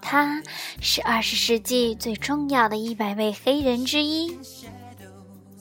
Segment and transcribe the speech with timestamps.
[0.00, 0.42] 他
[0.80, 4.36] 是二十世纪最重要的一百位黑人之一。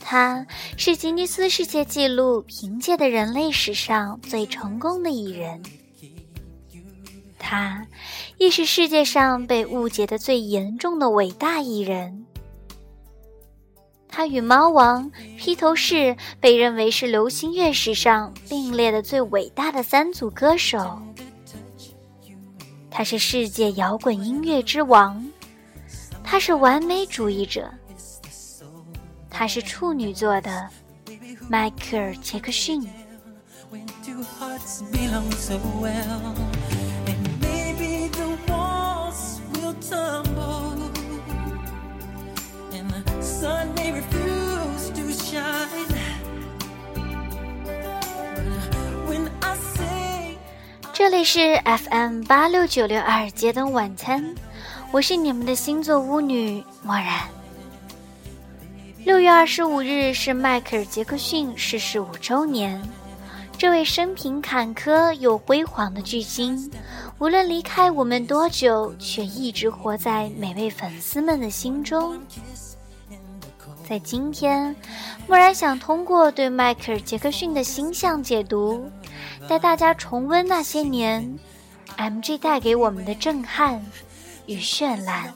[0.00, 0.46] 他
[0.76, 5.62] 是吉尼斯世界纪录凭借的人类史上最成功的艺人。
[7.38, 7.86] 他
[8.38, 12.24] 亦是世界上被误解的最严重的伟大艺人。
[14.08, 21.00] 他与猫王、披头士被认为是流行乐史上并列的最伟大的三组歌手。
[22.90, 25.24] 他是世界摇滚音乐之王。
[26.22, 27.70] 他是完美主义者。
[29.28, 30.68] 他是处女座的
[31.48, 32.86] 迈克尔·杰克逊。
[51.00, 54.22] 这里是 FM 八六九六二街灯晚餐，
[54.92, 57.26] 我是你们的星座巫女默然。
[59.06, 62.78] 六月二十五日是迈克尔·杰克逊逝世五周年。
[63.56, 66.70] 这位生平坎坷又辉煌的巨星，
[67.18, 72.20] 无论离开我们多久，却一直活在每位粉丝们的心中。
[73.88, 74.76] 在今天，
[75.26, 78.88] 默然想通过对迈克尔·杰克逊的星象解读，
[79.48, 81.38] 带大家重温那些年
[81.96, 83.84] MG 带给我们的震撼
[84.46, 85.32] 与绚烂。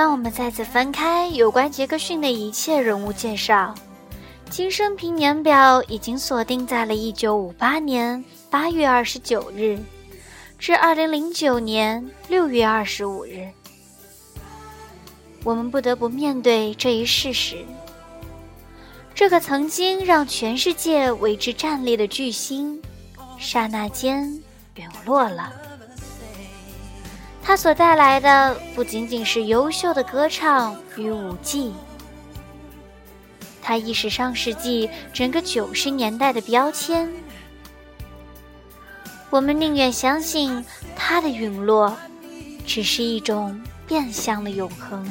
[0.00, 3.74] 当我们再次翻开有关杰克逊的一切人物介绍，
[4.48, 9.78] 其生平年表已经锁定在了1958年8月29日
[10.58, 13.48] 至2009年6月25日。
[15.44, 17.62] 我们不得不面对这一事实：
[19.14, 22.80] 这个曾经让全世界为之站立的巨星，
[23.38, 24.42] 刹那间
[24.76, 25.52] 陨落了。
[27.50, 31.72] 它所带来的不仅仅是优秀的歌唱与舞技，
[33.60, 37.12] 它亦是上世纪整个九十年代的标签。
[39.30, 41.92] 我们宁愿相信它的陨落，
[42.64, 45.04] 只是一种变相的永恒。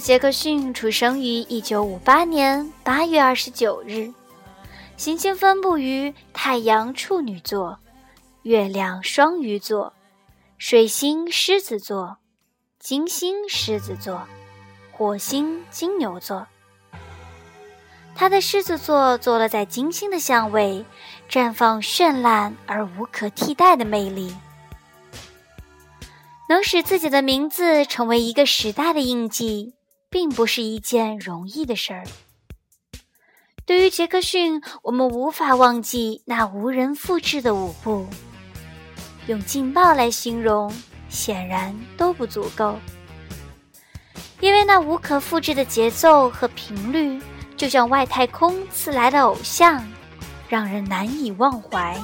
[0.00, 4.12] 杰克逊出生于1958年8月29日，
[4.96, 7.78] 行星分布于太阳处女座、
[8.42, 9.92] 月亮双鱼座、
[10.56, 12.18] 水星狮子座、
[12.78, 14.22] 金星狮子座、
[14.92, 16.46] 火星金牛座。
[18.14, 20.84] 他的狮子座坐落在金星的相位，
[21.30, 24.34] 绽放绚烂而无可替代的魅力。
[26.48, 29.74] 能使自己的名字成为一个时代的印记，
[30.10, 32.04] 并不是一件容易的事儿。
[33.66, 38.06] 对于杰克逊，我们无法忘记那无人复制的舞步。
[39.26, 40.72] 用劲爆来形容，
[41.10, 42.78] 显然都不足够，
[44.40, 47.20] 因为那无可复制的节奏和频率，
[47.54, 49.86] 就像外太空赐来的偶像，
[50.48, 52.00] 让人难以忘怀。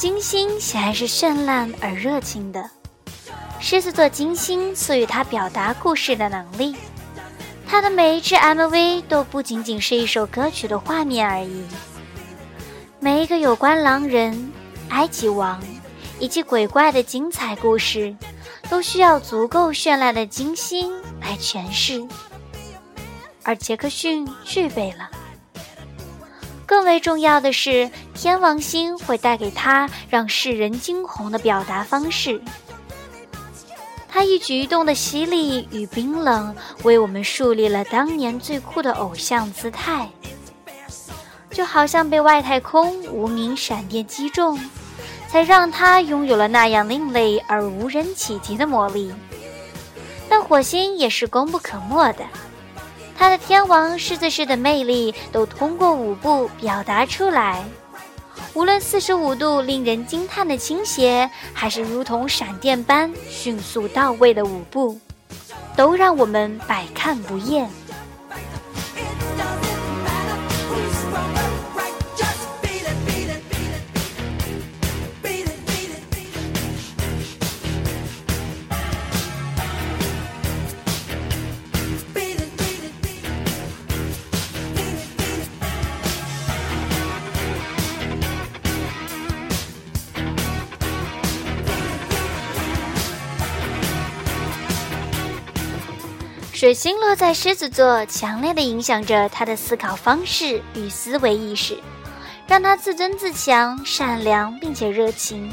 [0.00, 2.70] 金星显然是绚烂而热情的。
[3.60, 6.74] 狮子座金星赐予他表达故事的能力。
[7.66, 11.62] 他的每一支 MV 都不仅仅是一首歌曲的画面而已。
[12.98, 14.50] 每一个有关狼人、
[14.88, 15.62] 埃及王、
[16.18, 18.16] 以及鬼怪的精彩故事，
[18.70, 22.02] 都需要足够绚烂的金星来诠释，
[23.42, 25.10] 而杰克逊具备了。
[26.70, 32.40] 更为重要的是，天王星会带给他让世人惊鸿的表达方式。
[34.08, 40.08] 他一举一动的犀利与冰冷，为我们树立了当年最酷的偶像姿态。
[41.50, 44.56] 就好像被外太空无名闪电击中，
[45.28, 49.12] 才让他拥有了那样另类而无人企及的魔力。
[50.28, 52.24] 但火星也是功不可没的。
[53.20, 57.62] 他的天王狮子式的魅力都通过舞步表达出来，
[58.54, 64.98] 无论四十五度令人惊叹的倾斜，还是如同闪电般迅速到位的舞步，
[65.76, 67.68] 都让我们百看不厌。
[96.74, 101.78] 星落在狮子座，强烈的影响着他的思考方式与思维意识，
[102.46, 105.52] 让他自尊自强、善良并且热情。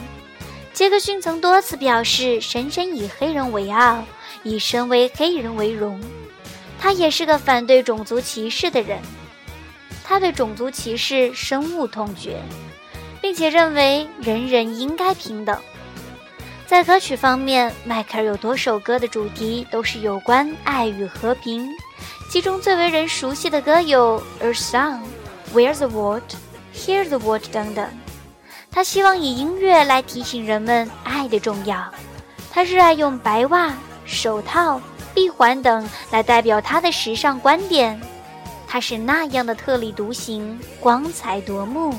[0.73, 4.03] 杰克逊曾多次表示，深深以黑人为傲，
[4.43, 5.99] 以身为黑人为荣。
[6.79, 8.99] 他也是个反对种族歧视的人，
[10.03, 12.39] 他对种族歧视深恶痛绝，
[13.21, 15.59] 并且认为人人应该平等。
[16.67, 21.65] 在歌曲方面，迈克尔有多首歌的主题都是有关爱与和平，
[22.29, 24.99] 其中最为人熟悉的歌有《A Song》、
[25.55, 26.23] 《Where the World》、
[26.77, 27.89] 《Hear the World》等等。
[28.69, 31.89] 他希望以音乐来提醒人们爱的重要。
[32.51, 33.73] 他热爱用白袜、
[34.05, 34.81] 手套、
[35.13, 37.99] 闭环等来代表他的时尚观点。
[38.67, 41.95] 他是那样的特立独行，光彩夺目。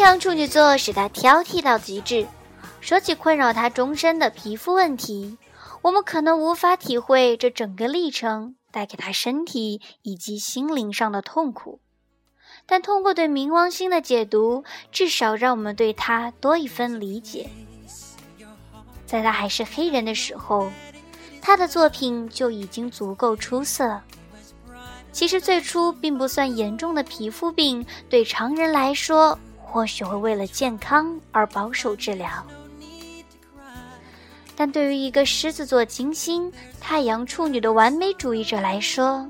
[0.00, 2.26] 阳处女座使他挑剔到极致。
[2.80, 5.36] 说起困扰他终身的皮肤问题，
[5.82, 11.80] 我们可能无法体会这整个历程带给他身体以及心灵上的痛苦。
[12.66, 17.50] 但通过对冥王星的解读，至少让我们对他多一分理解。
[19.06, 20.70] 在他还是黑人的时候，
[21.42, 24.00] 他的作品就已经足够出色。
[25.12, 29.38] 其实最初并不算严重的皮肤病，对常人来说。
[29.70, 32.28] 或许会为了健康而保守治疗，
[34.56, 39.24] 但对于一个狮子座金星、太阳处女的完美主义者来说，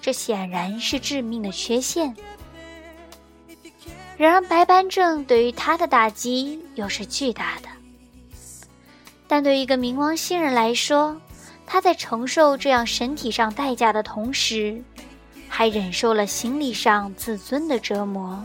[0.00, 2.16] 这显然是致命的缺陷。
[4.16, 7.68] 然而，白斑症对于他的打击又是巨大的。
[9.28, 11.20] 但对于一个冥王星人来说，
[11.66, 14.82] 他在承受这样身体上代价的同时，
[15.48, 18.42] 还忍受了心理上自尊的折磨。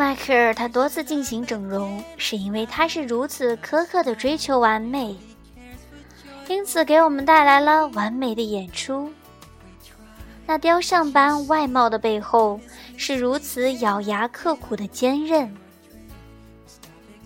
[0.00, 5.14] 迈克尔他多次进行整容，是因为他是如此苛刻的追求完美，
[6.48, 9.12] 因此给我们带来了完美的演出。
[10.46, 12.58] 那雕像般外貌的背后，
[12.96, 15.54] 是如此咬牙刻苦的坚韧。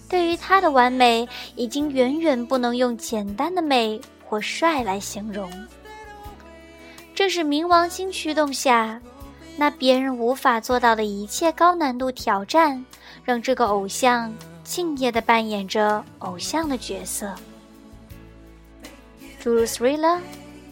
[0.08, 5.48] 对于他的完美，已经远远不能用简单的美或帅来形容。
[7.14, 9.00] 正是冥王星驱动下。
[9.56, 12.84] 那别人无法做到的一切高难度挑战，
[13.24, 14.34] 让这个偶像
[14.64, 17.32] 敬业地扮演着偶像的角色。
[19.38, 19.98] 诸如《Thriller》《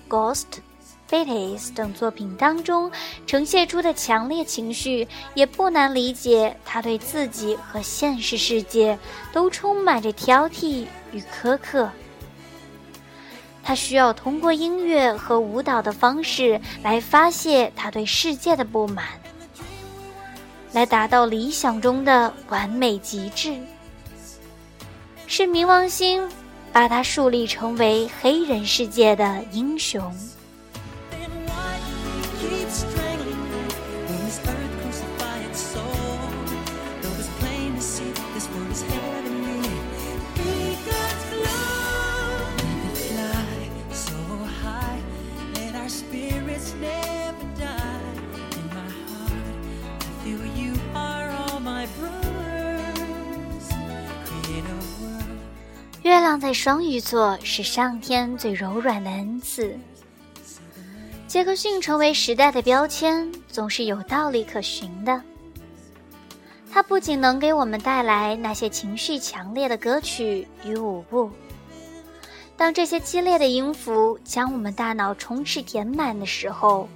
[0.09, 0.45] Ghost》
[1.27, 2.91] 《Fates》等作品当中
[3.27, 8.99] 呈现出的强烈情绪，也不难理解他对自己和现实世界
[9.31, 11.91] 都充满着挑剔与苛刻。
[13.63, 19.23] 他需要通过音乐和舞蹈的方式来发泄他对世界的不满。
[20.73, 23.55] 来达到理想中的完美极致。
[25.27, 26.29] 是冥王星
[26.73, 30.13] 把他树立成为黑人世界的英雄。
[56.33, 59.79] 放在双鱼座是上天最柔软的恩赐。
[61.29, 65.23] 杰克逊成为时代的标签，总是有道理可循的。
[66.71, 71.31] 他不仅能给我们带来那些情绪强烈的歌曲与舞步，
[72.57, 76.89] 当这些激烈的音符将我们大脑充斥填满的时候，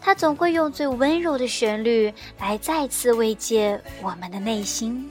[0.00, 2.10] 他总会用最温柔的旋律
[2.40, 5.06] 来再次慰藉我们的内心。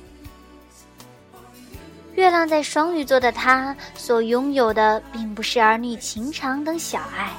[2.15, 7.32] 月亮在双鱼座的他所拥有的，并不是儿女情长等小爱。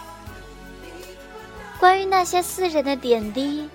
[1.78, 3.68] 关于那些私人的点滴，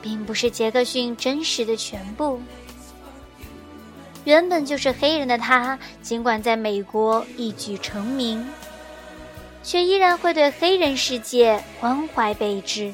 [0.00, 2.40] 并不是杰克逊真实的全部。
[4.24, 8.46] 原本就是黑人的他，尽管在美国一举成名，
[9.62, 12.92] 却依然会对黑人世界关怀备至。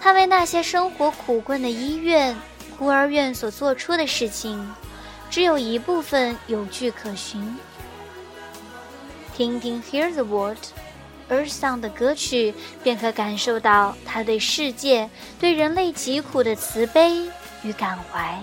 [0.00, 2.36] 他为那些生活苦困的医院、
[2.78, 4.66] 孤儿院所做出的事情。
[5.30, 7.56] 只有一部分有据可循。
[9.34, 10.58] 听听《Hear the World》
[11.30, 17.28] Earth Song 的歌曲，便可感受到他对世界、对人类疾苦的慈悲
[17.62, 18.40] 与感怀。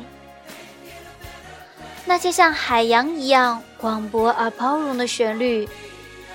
[2.05, 5.67] 那些像海洋一样广博而包容的旋律，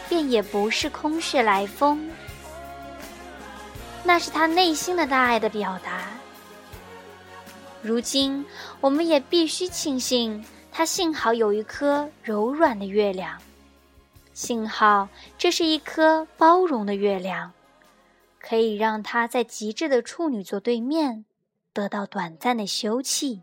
[0.08, 2.10] 便也不是空穴来风。
[4.02, 6.17] 那是他内心的大爱的表达。
[7.82, 8.44] 如今，
[8.80, 13.40] 我们也必须庆幸，它幸好有一颗柔软的月亮，
[14.34, 15.08] 幸好
[15.38, 17.52] 这是一颗包容的月亮，
[18.40, 21.24] 可以让它在极致的处女座对面
[21.72, 23.40] 得到短暂的休憩。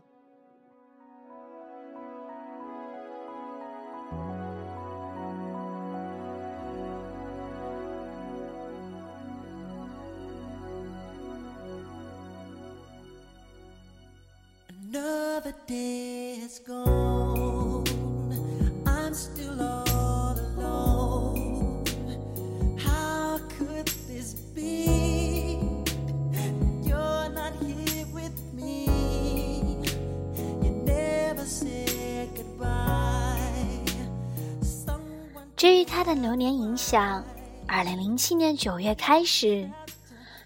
[36.06, 37.20] 的流年影响，
[37.66, 39.68] 二零零七年九月开始，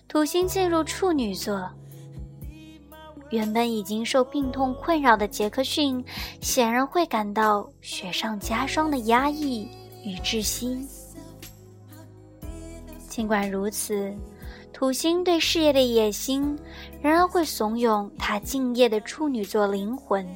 [0.08, 1.68] 土星进入处女座。
[3.28, 6.02] 原本已经受病痛困扰的杰克逊，
[6.40, 9.68] 显然会感到雪上加霜的压抑
[10.02, 10.88] 与窒息。
[13.06, 14.10] 尽管如此，
[14.72, 16.58] 土星对事业的野心
[17.02, 20.26] 仍然会怂恿他敬业的处女座灵魂。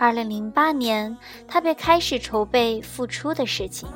[0.00, 1.14] 二零零八年，
[1.46, 3.86] 他便开始筹备复出的事情。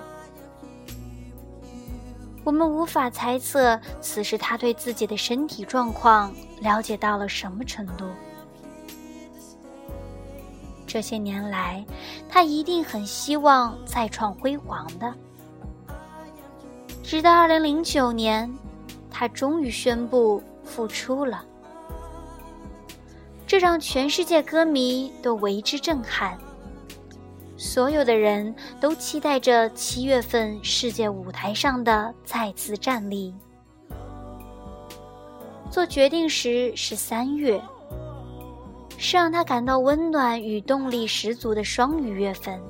[2.44, 6.30] 我们无法猜测此时他对自己的身体状况
[6.60, 8.04] 了解到了什么程度。
[10.86, 11.82] 这些年来，
[12.28, 15.10] 他一定很希望再创辉煌的。
[17.02, 18.54] 直到二零零九年，
[19.10, 21.42] 他终于宣布复出了，
[23.46, 26.36] 这让全世界歌迷都为之震撼。
[27.56, 33.32] 所有的人都期待着七月份世界舞台上的再次站立。
[35.70, 37.60] 做决定时是三月，
[38.96, 42.60] 是让他感到温暖与动力十足的双鱼月份。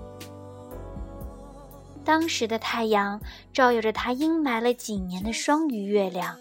[2.05, 3.19] 当时的太阳
[3.53, 6.37] 照耀着他阴霾了几年的双鱼月亮，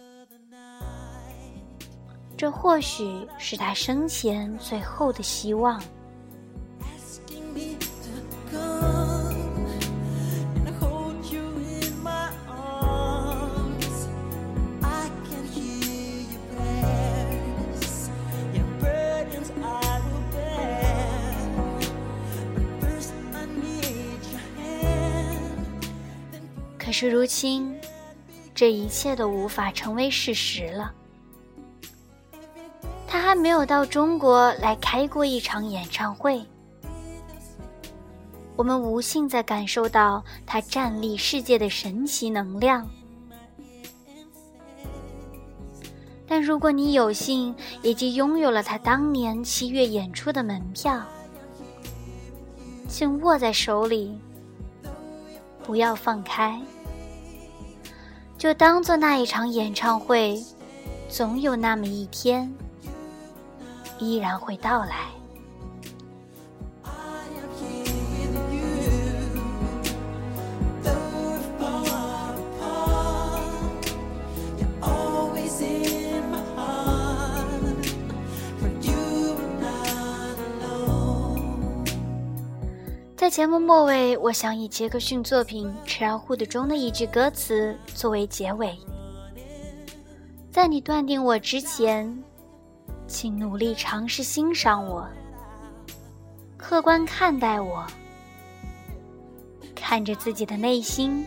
[2.36, 5.82] 这或许是他生前最后的希望。
[26.78, 27.75] 可是如今，
[28.54, 30.94] 这一切都无法成为事实了。
[33.34, 36.40] 还没有到中国来开过一场演唱会。
[38.56, 42.88] 我们无幸在感受到他站立世界的神奇能量。
[46.28, 51.02] 但如果你有幸已经拥有了他当年七月演出的门票，
[52.88, 54.16] 请握在手里，
[55.63, 56.62] 不要放开，
[58.38, 60.40] 就当做那一场演唱会，
[61.10, 62.54] 总有那么一天
[64.00, 65.09] 依然会到来。
[83.15, 88.77] 在节目末尾，我想以杰克逊作品《吃老虎》的中的一句歌词作为结尾：
[90.51, 92.21] 在你断定我之前，
[93.07, 95.07] 请努力尝试欣赏我，
[96.57, 97.86] 客观看待我，
[99.75, 101.25] 看着自己的内心，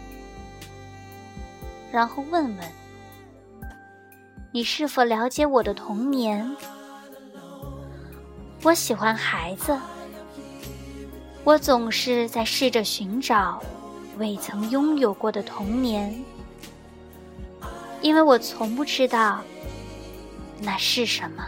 [1.93, 2.69] 然后问问
[4.51, 6.57] 你是否了解我的童年。
[8.63, 9.79] 我喜欢孩子。
[11.45, 13.63] 我总是在试着寻找
[14.19, 16.13] 未曾拥有过的童年，
[18.01, 19.41] 因为我从不知道
[20.61, 21.47] 那是什么。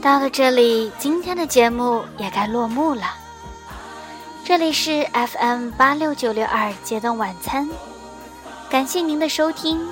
[0.00, 3.02] 到了这里，今天的节目也该落幕了。
[4.42, 7.68] 这里是 FM 八六九六二街灯晚餐，
[8.70, 9.86] 感谢您的收听，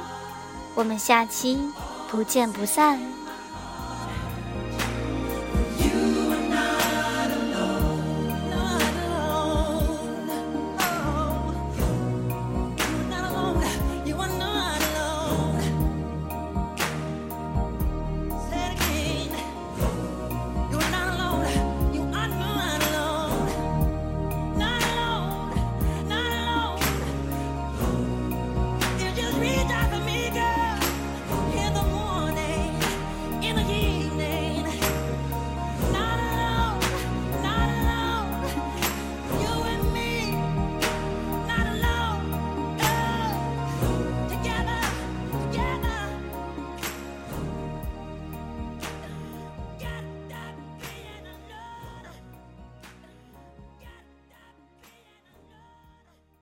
[0.75, 1.61] 我们下期
[2.11, 2.99] 不见不散。